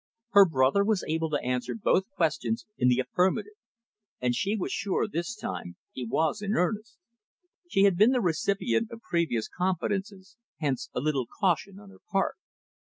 [0.31, 3.53] Her brother was able to answer both questions in the affirmative.
[4.19, 6.97] And she was sure, this time, he was in earnest.
[7.69, 12.37] She had been the recipient of previous confidences, hence a little caution on her part.